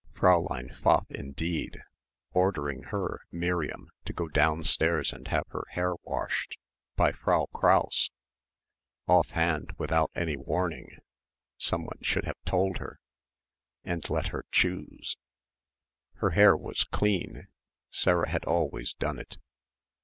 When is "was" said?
16.57-16.83